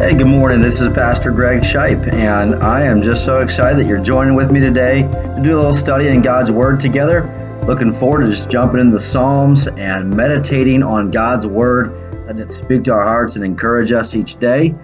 [0.00, 0.62] Hey, good morning.
[0.62, 4.50] This is Pastor Greg Shipe, and I am just so excited that you're joining with
[4.50, 7.60] me today to do a little study in God's Word together.
[7.66, 11.92] Looking forward to just jumping into the Psalms and meditating on God's Word,
[12.24, 14.74] letting it speak to our hearts and encourage us each day.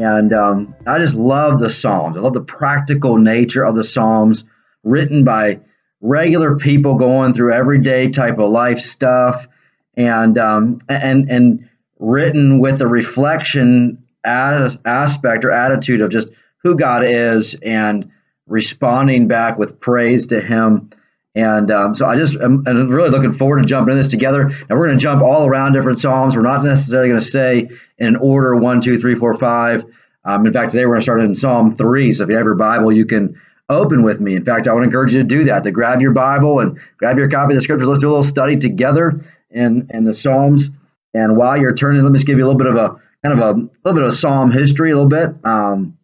[0.00, 2.18] And um, I just love the Psalms.
[2.18, 4.44] I love the practical nature of the Psalms,
[4.84, 5.60] written by
[6.02, 9.48] regular people going through everyday type of life stuff,
[9.96, 16.28] and um, and and written with a reflection as, aspect or attitude of just
[16.62, 18.10] who God is and
[18.46, 20.90] responding back with praise to Him.
[21.34, 24.42] And um, so I just am I'm really looking forward to jumping in this together.
[24.42, 26.34] And we're going to jump all around different Psalms.
[26.34, 27.68] We're not necessarily going to say
[27.98, 29.84] in order one, two, three, four, five.
[30.24, 32.12] Um, in fact, today we're going to start in Psalm 3.
[32.12, 34.34] So if you have your Bible, you can open with me.
[34.34, 37.18] In fact, I to encourage you to do that, to grab your Bible and grab
[37.18, 37.88] your copy of the scriptures.
[37.88, 40.70] Let's do a little study together in, in the Psalms.
[41.14, 43.40] And while you're turning, let me just give you a little bit of a kind
[43.40, 43.52] of a
[43.84, 45.34] little bit of Psalm history, a little bit.
[45.44, 45.98] Um,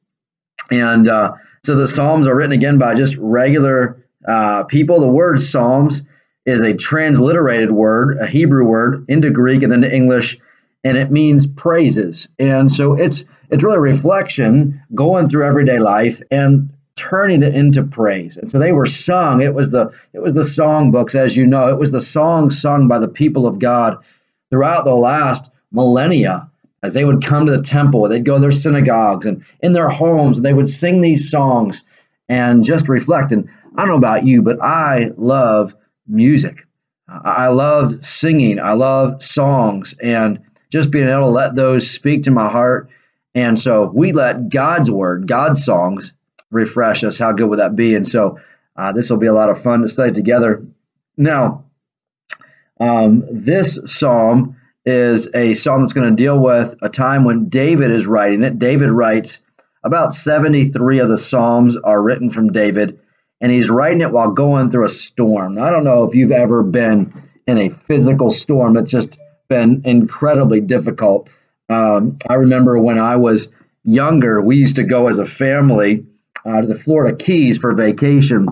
[0.70, 1.34] and uh,
[1.64, 5.00] so the Psalms are written again by just regular uh, people.
[5.00, 6.02] The word Psalms
[6.46, 10.38] is a transliterated word, a Hebrew word, into Greek and then to English,
[10.82, 12.28] and it means praises.
[12.38, 17.82] And so it's it's really a reflection going through everyday life and turning it into
[17.82, 18.36] praise.
[18.36, 19.42] And so they were sung.
[19.42, 21.68] It was the it was the song books, as you know.
[21.68, 24.04] It was the song sung by the people of God
[24.50, 26.50] throughout the last millennia
[26.84, 29.88] as they would come to the temple, they'd go to their synagogues and in their
[29.88, 31.82] homes, and they would sing these songs
[32.28, 33.32] and just reflect.
[33.32, 35.74] And I don't know about you, but I love
[36.06, 36.66] music.
[37.08, 38.60] I love singing.
[38.60, 40.38] I love songs and
[40.70, 42.90] just being able to let those speak to my heart.
[43.34, 46.12] And so if we let God's word, God's songs
[46.50, 47.94] refresh us, how good would that be?
[47.94, 48.38] And so
[48.77, 50.62] uh, this will be a lot of fun to study together.
[51.16, 51.64] Now,
[52.78, 57.90] um, this psalm is a psalm that's going to deal with a time when David
[57.90, 58.58] is writing it.
[58.58, 59.39] David writes
[59.83, 63.00] about 73 of the psalms are written from David,
[63.40, 65.55] and he's writing it while going through a storm.
[65.55, 67.12] Now, I don't know if you've ever been
[67.46, 69.17] in a physical storm, it's just
[69.48, 71.28] been incredibly difficult.
[71.68, 73.48] Um, I remember when I was
[73.84, 76.06] younger, we used to go as a family
[76.45, 78.48] uh, to the Florida Keys for vacation.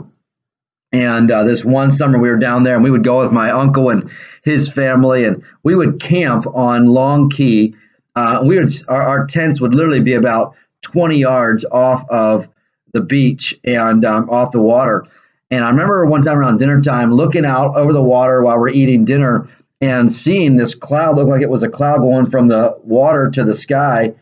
[0.92, 3.50] And uh, this one summer we were down there, and we would go with my
[3.50, 4.10] uncle and
[4.42, 7.75] his family, and we would camp on Long Key.
[8.14, 12.48] Uh, we would our, our, tents would literally be about 20 yards off of
[12.92, 15.06] the beach and um, off the water.
[15.50, 18.69] And I remember one time around dinner time looking out over the water while we're
[18.69, 19.48] eating dinner
[19.81, 23.44] and seeing this cloud look like it was a cloud going from the water to
[23.44, 24.14] the sky.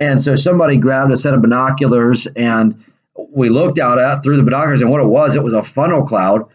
[0.00, 2.84] And so somebody grabbed a set of binoculars and
[3.30, 6.06] we looked out at through the binoculars and what it was, it was a funnel
[6.06, 6.48] cloud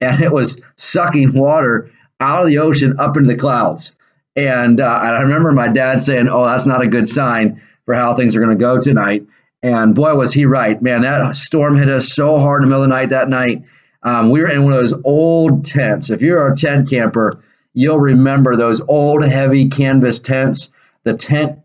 [0.00, 1.90] and it was sucking water
[2.20, 3.92] out of the ocean up into the clouds.
[4.34, 8.14] And uh, I remember my dad saying, "Oh, that's not a good sign for how
[8.14, 9.26] things are going to go tonight."
[9.62, 11.02] And boy, was he right, man!
[11.02, 13.64] That storm hit us so hard in the middle of the night that night.
[14.02, 16.10] Um, we were in one of those old tents.
[16.10, 17.42] If you're a tent camper,
[17.74, 20.70] you'll remember those old, heavy canvas tents.
[21.04, 21.58] The tent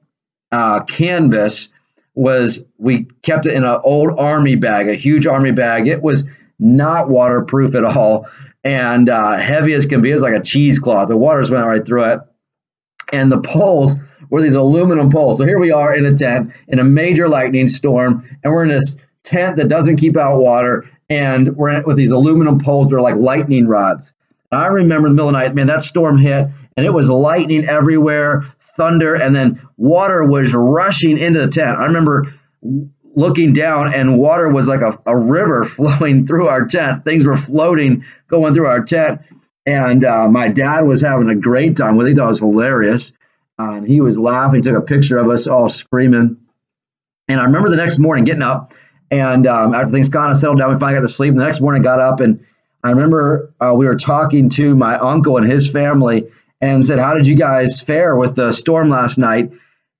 [0.51, 1.69] uh, canvas
[2.17, 5.87] was we kept it in an old army bag, a huge army bag.
[5.87, 6.23] It was
[6.59, 8.27] not waterproof at all
[8.63, 10.11] and uh, heavy as can be.
[10.11, 11.09] It's like a cheesecloth.
[11.09, 12.19] The waters went right through it.
[13.13, 13.95] And the poles
[14.31, 15.37] were these aluminum poles.
[15.37, 18.69] So here we are in a tent in a major lightning storm, and we're in
[18.69, 22.95] this tent that doesn't keep out water, and we're in, with these aluminum poles that
[22.95, 24.11] are like lightning rods.
[24.51, 27.09] And I remember the middle of the night, man, that storm hit, and it was
[27.09, 28.45] lightning everywhere,
[28.77, 31.77] thunder, and then water was rushing into the tent.
[31.77, 32.33] I remember
[33.17, 37.03] looking down and water was like a, a river flowing through our tent.
[37.03, 39.21] Things were floating going through our tent.
[39.65, 42.11] And uh, my dad was having a great time with it.
[42.11, 43.11] He thought it was hilarious.
[43.59, 46.37] Uh, he was laughing, took a picture of us all screaming.
[47.27, 48.73] And I remember the next morning getting up,
[49.09, 51.31] and um, after things kind of settled down, we finally got to sleep.
[51.31, 52.45] And the next morning, I got up, and
[52.83, 56.29] I remember uh, we were talking to my uncle and his family
[56.61, 59.51] and said, How did you guys fare with the storm last night?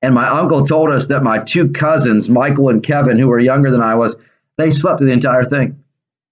[0.01, 3.71] And my uncle told us that my two cousins, Michael and Kevin, who were younger
[3.71, 4.15] than I was,
[4.57, 5.83] they slept through the entire thing.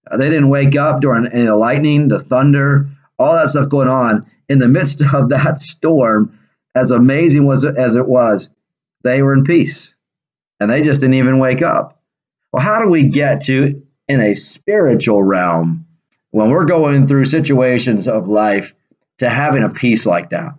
[0.10, 2.88] Uh, they didn't wake up during any the lightning, the thunder,
[3.18, 4.30] all that stuff going on.
[4.50, 6.38] In the midst of that storm,
[6.76, 8.50] as amazing was as it was,
[9.04, 9.96] they were in peace.
[10.60, 12.00] And they just didn't even wake up.
[12.54, 15.86] Well, how do we get to in a spiritual realm
[16.32, 18.74] when we're going through situations of life
[19.20, 20.54] to having a peace like that?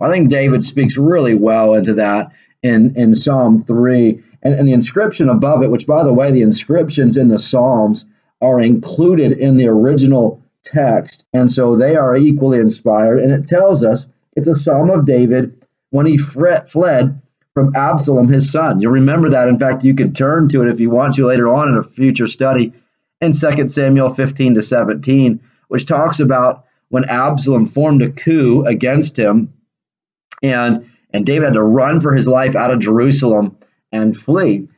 [0.00, 2.32] I think David speaks really well into that
[2.62, 4.20] in, in Psalm 3.
[4.42, 8.04] And, and the inscription above it, which, by the way, the inscriptions in the Psalms
[8.40, 11.24] are included in the original text.
[11.32, 13.20] And so they are equally inspired.
[13.20, 14.06] And it tells us
[14.36, 17.20] it's a Psalm of David when he fled
[17.54, 18.80] from Absalom, his son.
[18.80, 19.48] You'll remember that.
[19.48, 21.82] In fact, you could turn to it if you want to later on in a
[21.82, 22.72] future study
[23.20, 25.38] in 2 Samuel 15 to 17,
[25.68, 29.50] which talks about when Absalom formed a coup against him
[30.42, 33.56] and and David had to run for his life out of Jerusalem
[33.92, 34.68] and flee.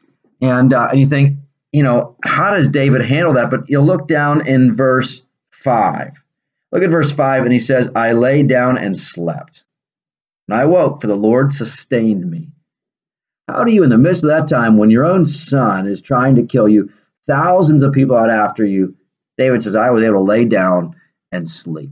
[0.40, 1.38] And uh, and you think,
[1.72, 3.50] you know, how does David handle that?
[3.50, 6.12] But you look down in verse five.
[6.70, 9.64] Look at verse five, and he says, "I lay down and slept,
[10.46, 12.52] and I woke, for the Lord sustained me."
[13.49, 16.37] How do you, in the midst of that time, when your own son is trying
[16.37, 16.90] to kill you,
[17.26, 18.94] thousands of people out after you,
[19.37, 20.94] David says, "I was able to lay down
[21.32, 21.90] and sleep."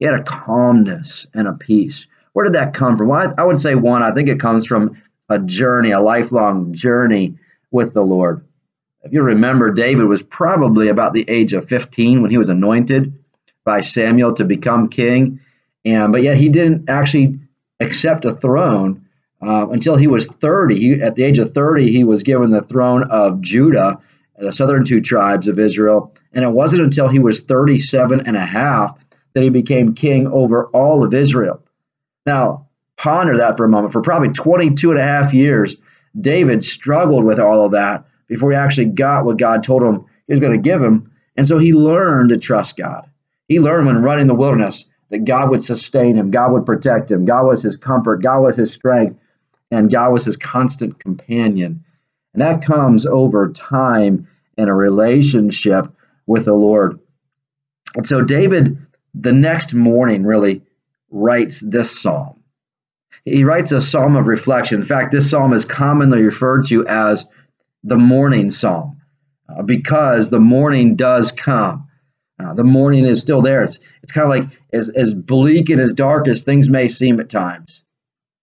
[0.00, 3.08] He had a calmness and a peace where did that come from?
[3.08, 6.72] Well, I, I would say one, I think it comes from a journey, a lifelong
[6.72, 7.36] journey
[7.70, 8.44] with the Lord.
[9.02, 13.18] If you remember, David was probably about the age of 15 when he was anointed
[13.64, 15.40] by Samuel to become king.
[15.84, 17.38] And but yet he didn't actually
[17.80, 19.06] accept a throne
[19.40, 20.78] uh, until he was 30.
[20.78, 24.00] He, at the age of 30, he was given the throne of Judah,
[24.38, 26.14] the southern two tribes of Israel.
[26.32, 28.99] And it wasn't until he was 37 and a half
[29.32, 31.62] that he became king over all of Israel.
[32.26, 33.92] Now, ponder that for a moment.
[33.92, 35.76] For probably 22 and a half years,
[36.18, 40.32] David struggled with all of that before he actually got what God told him he
[40.32, 41.12] was going to give him.
[41.36, 43.08] And so he learned to trust God.
[43.48, 47.24] He learned when running the wilderness that God would sustain him, God would protect him,
[47.24, 49.18] God was his comfort, God was his strength,
[49.70, 51.84] and God was his constant companion.
[52.32, 55.86] And that comes over time in a relationship
[56.26, 57.00] with the Lord.
[57.96, 58.78] And so David,
[59.14, 60.62] the next morning, really
[61.10, 62.42] writes this psalm.
[63.24, 64.80] He writes a psalm of reflection.
[64.80, 67.26] In fact, this psalm is commonly referred to as
[67.82, 69.00] the morning psalm
[69.48, 71.88] uh, because the morning does come.
[72.38, 73.62] Uh, the morning is still there.
[73.62, 77.20] It's, it's kind of like as, as bleak and as dark as things may seem
[77.20, 77.82] at times,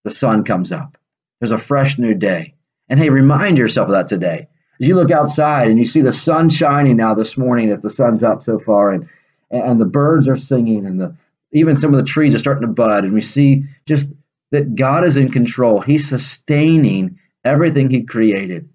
[0.04, 0.98] the sun comes up.
[1.40, 2.54] There's a fresh new day.
[2.90, 4.48] And hey, remind yourself of that today.
[4.80, 7.90] As you look outside and you see the sun shining now this morning, if the
[7.90, 9.10] sun's up so far, and,
[9.50, 11.16] and the birds are singing and the,
[11.52, 14.08] even some of the trees are starting to bud, and we see just
[14.52, 15.82] that God is in control.
[15.82, 18.70] He's sustaining everything He created.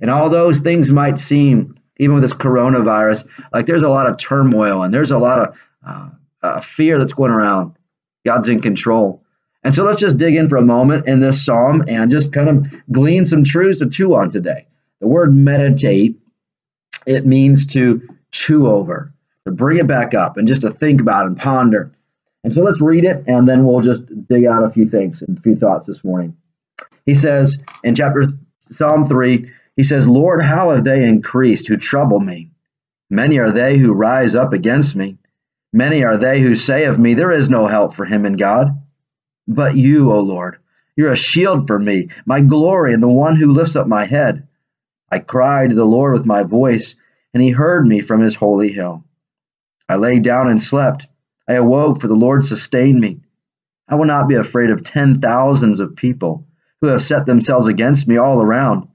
[0.00, 4.18] And all those things might seem, even with this coronavirus, like there's a lot of
[4.18, 6.10] turmoil and there's a lot of uh,
[6.42, 7.76] uh, fear that's going around.
[8.24, 9.22] God's in control.
[9.62, 12.48] And so let's just dig in for a moment in this psalm and just kind
[12.48, 14.66] of glean some truths to chew on today.
[15.00, 16.20] The word meditate,
[17.06, 19.12] it means to chew over,
[19.46, 21.92] to bring it back up and just to think about and ponder.
[22.44, 25.38] And so let's read it, and then we'll just dig out a few things and
[25.38, 26.36] a few thoughts this morning.
[27.06, 28.24] He says in chapter
[28.70, 32.50] Psalm 3, he says, Lord, how have they increased who trouble me?
[33.08, 35.16] Many are they who rise up against me.
[35.72, 38.82] Many are they who say of me, There is no help for him in God.
[39.46, 40.58] But you, O Lord,
[40.96, 44.48] you're a shield for me, my glory, and the one who lifts up my head.
[45.10, 46.96] I cried to the Lord with my voice,
[47.32, 49.04] and he heard me from his holy hill.
[49.88, 51.06] I lay down and slept.
[51.48, 53.20] I awoke, for the Lord sustained me.
[53.88, 56.46] I will not be afraid of ten thousands of people
[56.80, 58.88] who have set themselves against me all around.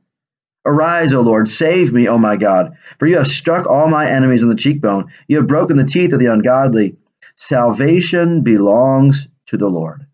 [0.65, 4.43] Arise, O Lord, save me, O my God, for you have struck all my enemies
[4.43, 5.11] on the cheekbone.
[5.27, 6.97] You have broken the teeth of the ungodly.
[7.35, 10.05] Salvation belongs to the Lord.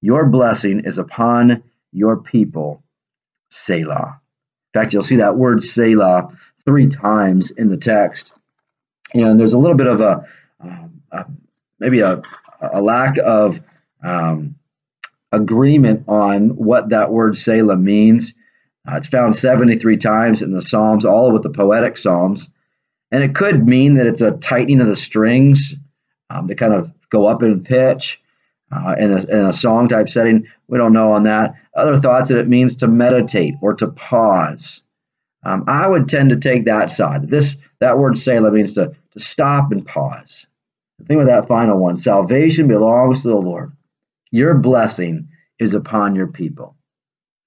[0.00, 1.62] Your blessing is upon
[1.92, 2.82] your people.
[3.50, 4.20] Selah.
[4.74, 6.28] In fact, you'll see that word Selah
[6.64, 8.32] three times in the text.
[9.14, 10.26] And there's a little bit of a,
[10.60, 11.26] um, a
[11.78, 12.22] maybe a,
[12.60, 13.60] a lack of
[14.02, 14.56] um,
[15.30, 18.34] agreement on what that word Selah means.
[18.88, 22.48] Uh, it's found 73 times in the Psalms, all with the poetic Psalms.
[23.10, 25.74] And it could mean that it's a tightening of the strings
[26.30, 28.20] um, to kind of go up in pitch
[28.70, 30.48] uh, in, a, in a song type setting.
[30.66, 31.56] We don't know on that.
[31.74, 34.80] Other thoughts that it means to meditate or to pause.
[35.44, 37.28] Um, I would tend to take that side.
[37.28, 40.46] This that word Selah means to, to stop and pause.
[41.06, 41.96] Think of that final one.
[41.96, 43.72] Salvation belongs to the Lord.
[44.30, 46.76] Your blessing is upon your people.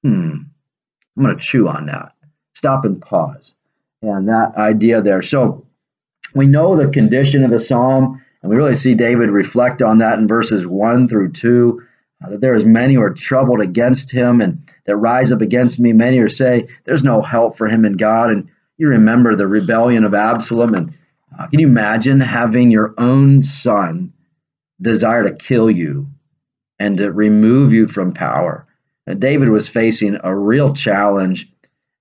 [0.03, 0.35] Hmm.
[1.15, 2.13] I'm going to chew on that.
[2.53, 3.55] Stop and pause.
[4.01, 5.21] And that idea there.
[5.21, 5.65] So
[6.33, 10.19] we know the condition of the psalm, and we really see David reflect on that
[10.19, 11.81] in verses 1 through 2.
[12.23, 15.79] Uh, that there is many who are troubled against him and that rise up against
[15.79, 15.91] me.
[15.93, 18.31] Many are say there's no help for him in God.
[18.31, 20.97] And you remember the rebellion of Absalom and
[21.37, 24.13] uh, can you imagine having your own son
[24.81, 26.07] desire to kill you
[26.79, 28.67] and to remove you from power?
[29.07, 31.51] And David was facing a real challenge,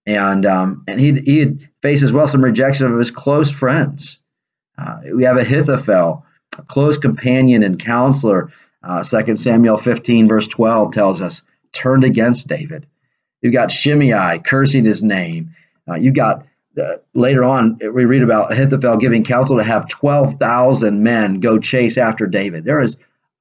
[0.07, 4.19] and um, and he he faced as well some rejection of his close friends.
[4.79, 6.25] Uh, we have Ahithophel,
[6.57, 8.53] a close companion and counselor.
[8.87, 12.87] Uh, 2 Samuel 15, verse 12 tells us, turned against David.
[13.41, 15.55] You've got Shimei cursing his name.
[15.89, 16.47] Uh, you've got
[16.81, 21.99] uh, later on, we read about Ahithophel giving counsel to have 12,000 men go chase
[21.99, 22.65] after David.
[22.65, 22.97] There is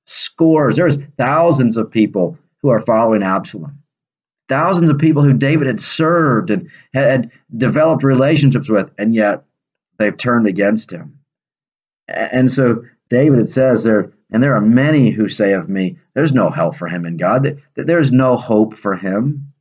[0.06, 3.80] scores, there's thousands of people who are following Absalom.
[4.50, 9.46] Thousands of people who David had served and had developed relationships with, and yet
[9.98, 11.20] they've turned against him.
[12.08, 12.84] And so
[13.14, 16.76] David, it says there, and there are many who say of me, there's no help
[16.76, 17.44] for him in God,
[17.76, 19.54] that there's no hope for him,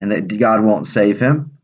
[0.00, 1.58] and that God won't save him.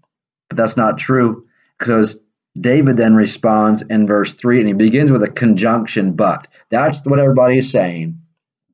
[0.48, 1.46] But that's not true
[1.78, 2.16] because
[2.60, 6.48] David then responds in verse 3 and he begins with a conjunction but.
[6.70, 8.20] That's what everybody is saying.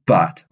[0.07, 0.43] But.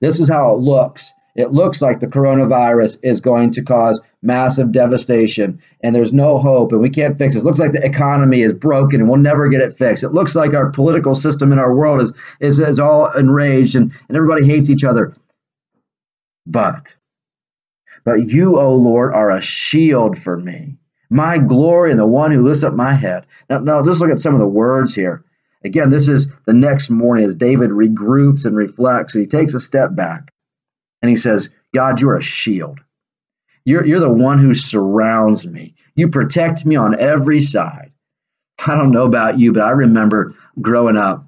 [0.00, 1.12] This is how it looks.
[1.34, 6.72] It looks like the coronavirus is going to cause massive devastation and there's no hope
[6.72, 7.38] and we can't fix it.
[7.38, 10.04] It looks like the economy is broken and we'll never get it fixed.
[10.04, 13.92] It looks like our political system in our world is, is, is all enraged and,
[14.08, 15.14] and everybody hates each other.
[16.46, 16.94] But
[18.06, 20.78] but you, O Lord, are a shield for me,
[21.10, 23.26] my glory and the one who lifts up my head.
[23.50, 25.24] Now, now just look at some of the words here.
[25.64, 29.16] Again, this is the next morning as David regroups and reflects.
[29.16, 30.32] And he takes a step back
[31.02, 32.78] and he says, God, you're a shield.
[33.66, 35.74] You're, you're the one who surrounds me.
[35.96, 37.92] You protect me on every side.
[38.64, 41.26] I don't know about you, but I remember growing up,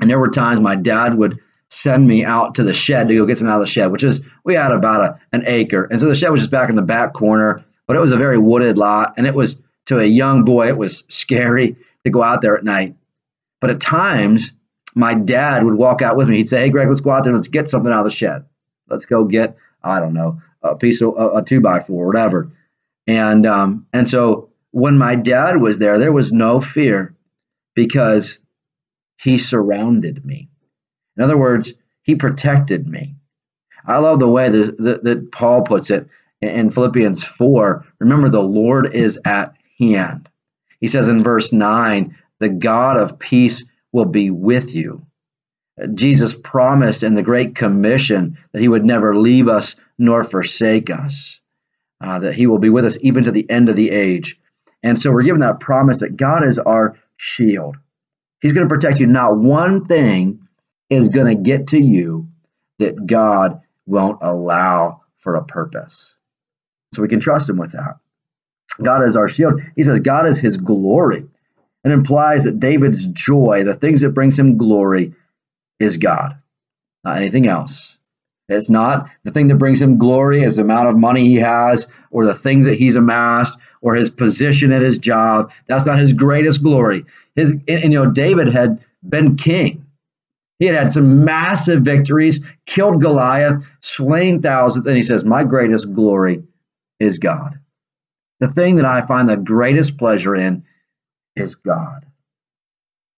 [0.00, 1.38] and there were times my dad would
[1.68, 4.02] send me out to the shed to go get some out of the shed, which
[4.02, 5.84] is we had about a, an acre.
[5.84, 8.16] And so the shed was just back in the back corner, but it was a
[8.16, 9.14] very wooded lot.
[9.16, 12.64] And it was to a young boy, it was scary to go out there at
[12.64, 12.96] night.
[13.60, 14.52] But at times,
[14.94, 16.38] my dad would walk out with me.
[16.38, 18.16] He'd say, Hey, Greg, let's go out there and let's get something out of the
[18.16, 18.44] shed.
[18.88, 22.52] Let's go get, I don't know, a piece of a, a two by four, whatever.
[23.06, 27.14] And um, and so when my dad was there, there was no fear
[27.74, 28.38] because
[29.18, 30.48] he surrounded me.
[31.16, 31.72] In other words,
[32.02, 33.16] he protected me.
[33.84, 36.08] I love the way that, that, that Paul puts it
[36.40, 37.84] in Philippians 4.
[37.98, 40.28] Remember, the Lord is at hand.
[40.80, 45.04] He says in verse 9, the God of peace will be with you.
[45.94, 51.40] Jesus promised in the Great Commission that he would never leave us nor forsake us,
[52.00, 54.38] uh, that he will be with us even to the end of the age.
[54.82, 57.76] And so we're given that promise that God is our shield.
[58.40, 59.06] He's going to protect you.
[59.06, 60.48] Not one thing
[60.88, 62.28] is going to get to you
[62.78, 66.14] that God won't allow for a purpose.
[66.94, 67.96] So we can trust Him with that.
[68.82, 69.60] God is our shield.
[69.76, 71.26] He says God is His glory.
[71.84, 75.14] It implies that David's joy, the things that brings him glory,
[75.80, 76.38] is God,
[77.02, 77.98] not anything else.
[78.48, 81.86] It's not the thing that brings him glory is the amount of money he has
[82.10, 85.52] or the things that he's amassed or his position at his job.
[85.66, 87.06] That's not his greatest glory.
[87.36, 89.86] His and, and you know David had been king.
[90.58, 95.94] He had had some massive victories, killed Goliath, slain thousands, and he says, My greatest
[95.94, 96.42] glory
[96.98, 97.58] is God.
[98.40, 100.64] The thing that I find the greatest pleasure in
[101.34, 102.04] is God.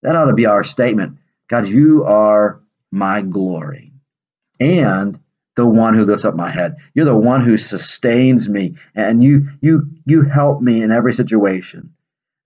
[0.04, 1.18] That ought to be our statement.
[1.52, 3.92] God, you are my glory
[4.58, 5.20] and
[5.58, 6.78] the one who lifts up my head.
[6.94, 11.94] You're the one who sustains me and you you you help me in every situation.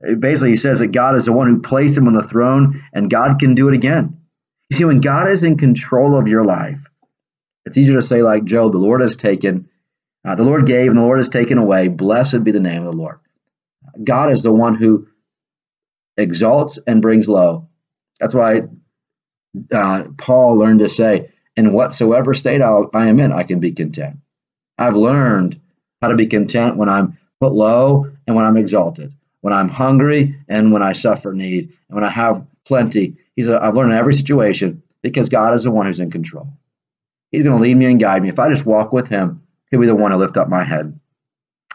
[0.02, 3.08] Basically, he says that God is the one who placed him on the throne and
[3.08, 4.22] God can do it again.
[4.72, 6.82] You see, when God is in control of your life,
[7.64, 9.70] it's easier to say, like Job, the Lord has taken,
[10.28, 11.90] uh, the Lord gave, and the Lord has taken away.
[11.90, 13.20] Blessed be the name of the Lord.
[14.04, 15.08] God is the one who
[16.18, 17.70] exalts and brings low.
[18.20, 18.62] That's why
[19.72, 23.72] uh, Paul learned to say, in whatsoever state I, I am in, I can be
[23.72, 24.18] content.
[24.78, 25.62] I've learned
[26.02, 30.40] how to be content when I'm put low and when I'm exalted, when I'm hungry
[30.48, 33.98] and when I suffer need, and when I have plenty He's a, I've learned in
[33.98, 36.54] every situation because God is the one who's in control.
[37.32, 38.30] He's going to lead me and guide me.
[38.30, 41.00] If I just walk with Him, He'll be the one to lift up my head.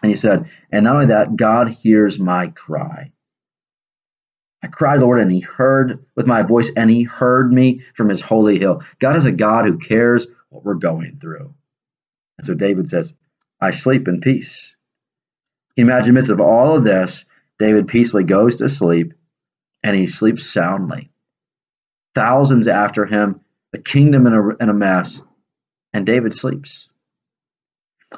[0.02, 3.12] And he said, and not only that, God hears my cry.
[4.62, 8.20] I cried, Lord, and He heard with my voice, and He heard me from His
[8.20, 8.82] holy hill.
[8.98, 11.54] God is a God who cares what we're going through.
[12.38, 13.12] And so David says,
[13.60, 14.74] I sleep in peace.
[15.76, 17.24] Imagine, in the midst of all of this,
[17.58, 19.14] David peacefully goes to sleep
[19.82, 21.10] and he sleeps soundly
[22.14, 23.40] thousands after him,
[23.72, 25.20] the kingdom in a, in a mess,
[25.92, 26.88] and David sleeps.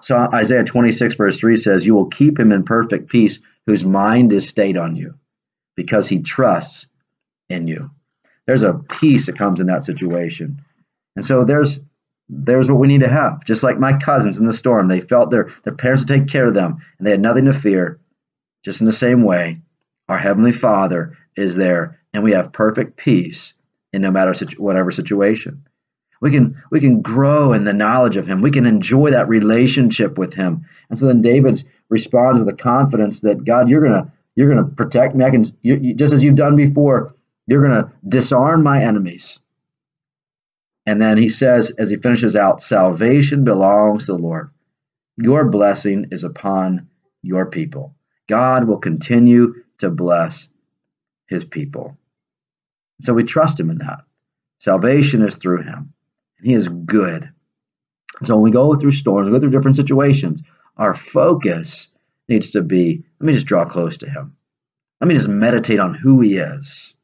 [0.01, 4.33] So Isaiah 26, verse 3 says, You will keep him in perfect peace, whose mind
[4.33, 5.15] is stayed on you,
[5.77, 6.87] because he trusts
[7.49, 7.91] in you.
[8.47, 10.63] There's a peace that comes in that situation.
[11.17, 11.81] And so there's
[12.29, 13.45] there's what we need to have.
[13.45, 16.47] Just like my cousins in the storm, they felt their, their parents would take care
[16.47, 18.01] of them and they had nothing to fear.
[18.65, 19.61] Just in the same way,
[20.09, 23.53] our Heavenly Father is there and we have perfect peace
[23.93, 25.67] in no matter situ- whatever situation.
[26.21, 28.41] We can we can grow in the knowledge of him.
[28.41, 30.65] We can enjoy that relationship with him.
[30.89, 35.15] And so then David's responds with a confidence that God, you're gonna you're gonna protect
[35.15, 35.25] me.
[35.25, 37.15] I can you, you, just as you've done before.
[37.47, 39.39] You're gonna disarm my enemies.
[40.87, 44.51] And then he says, as he finishes out, salvation belongs to the Lord.
[45.17, 46.89] Your blessing is upon
[47.23, 47.95] your people.
[48.29, 50.49] God will continue to bless
[51.27, 51.97] his people.
[53.03, 54.01] So we trust him in that.
[54.59, 55.93] Salvation is through him.
[56.39, 57.29] And he is good.
[58.25, 60.43] So when we go through storms, we go through different situations,
[60.77, 61.89] our focus
[62.29, 64.37] needs to be let me just draw close to him.
[65.01, 66.95] Let me just meditate on who he is.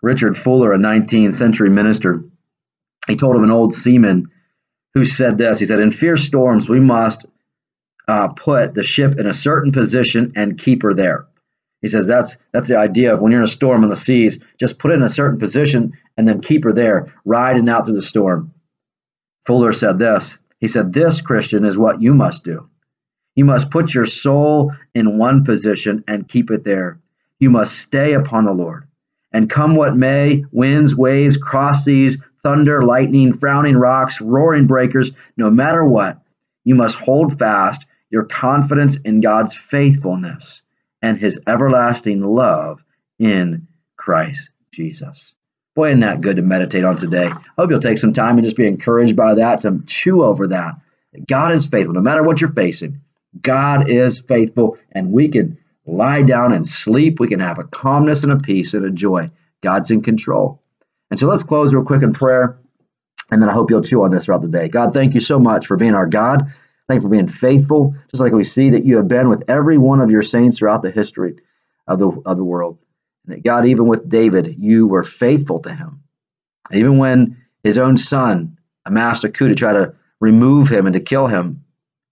[0.00, 2.24] Richard Fuller, a 19th century minister,
[3.08, 4.30] he told of an old seaman
[4.94, 5.58] who said this.
[5.58, 7.26] He said, In fierce storms, we must
[8.06, 11.26] uh, put the ship in a certain position and keep her there.
[11.80, 14.40] He says that's that's the idea of when you're in a storm on the seas,
[14.58, 17.94] just put it in a certain position and then keep her there, riding out through
[17.94, 18.52] the storm.
[19.46, 20.38] Fuller said this.
[20.58, 22.68] He said, This, Christian, is what you must do.
[23.38, 26.98] You must put your soul in one position and keep it there.
[27.38, 28.88] You must stay upon the Lord.
[29.32, 35.50] And come what may, winds, waves, cross seas, thunder, lightning, frowning rocks, roaring breakers, no
[35.50, 36.20] matter what,
[36.64, 40.62] you must hold fast your confidence in God's faithfulness
[41.00, 42.82] and his everlasting love
[43.20, 45.32] in Christ Jesus.
[45.76, 47.30] Boy, isn't that good to meditate on today?
[47.56, 50.74] Hope you'll take some time and just be encouraged by that, to chew over that.
[51.28, 53.02] God is faithful, no matter what you're facing.
[53.40, 57.20] God is faithful, and we can lie down and sleep.
[57.20, 59.30] We can have a calmness and a peace and a joy.
[59.62, 60.62] God's in control.
[61.10, 62.58] And so let's close real quick in prayer,
[63.30, 64.68] and then I hope you'll chew on this throughout the day.
[64.68, 66.52] God, thank you so much for being our God.
[66.86, 69.76] Thank you for being faithful, just like we see that you have been with every
[69.76, 71.36] one of your saints throughout the history
[71.86, 72.78] of the, of the world.
[73.26, 76.02] And that God, even with David, you were faithful to him.
[76.72, 81.00] Even when his own son amassed a coup to try to remove him and to
[81.00, 81.64] kill him,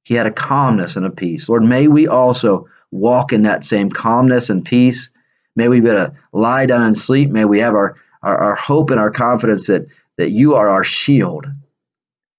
[0.06, 1.48] he had a calmness and a peace.
[1.48, 5.08] Lord, may we also walk in that same calmness and peace.
[5.56, 7.28] May we be able to lie down and sleep.
[7.28, 10.84] May we have our, our, our hope and our confidence that, that you are our
[10.84, 11.46] shield.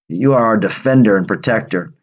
[0.08, 1.94] You are our defender and protector.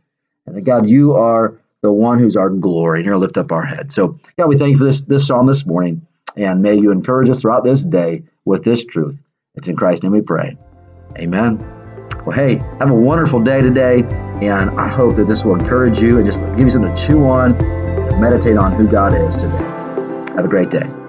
[0.44, 3.64] And that God, you are the one who's our glory, and you're lift up our
[3.64, 3.90] head.
[3.90, 7.31] So, God, we thank you for this, this psalm this morning, and may you encourage
[7.31, 9.16] us throughout this day with this truth.
[9.55, 10.59] It's in Christ's name we pray.
[11.16, 11.84] Amen.
[12.24, 14.03] Well, hey, have a wonderful day today,
[14.40, 17.24] and I hope that this will encourage you and just give you something to chew
[17.27, 19.57] on and meditate on who God is today.
[20.35, 21.03] Have a great day.